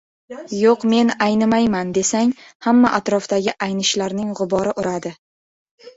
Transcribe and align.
yo‘q 0.59 0.85
men 0.93 1.11
aynimayman, 1.25 1.91
desang 1.99 2.33
ham 2.69 2.81
atrofdagi 3.01 3.55
aynishlarning 3.67 4.37
g‘ubori 4.41 4.77
uradi. 4.85 5.17